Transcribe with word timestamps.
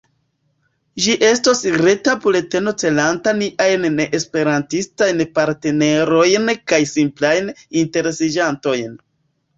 Ĝi 1.03 1.11
estos 1.27 1.59
reta 1.81 2.15
bulteno 2.23 2.73
celanta 2.83 3.33
niajn 3.41 3.85
neesperantistajn 3.99 5.21
partnerojn 5.39 6.53
kaj 6.73 6.81
simplajn 6.97 7.53
interesiĝantojn. 7.85 8.99